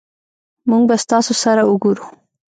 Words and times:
مونږ 0.69 0.83
به 0.89 0.95
ستاسو 1.03 1.33
سره 1.43 1.61
اوګورو 1.69 2.05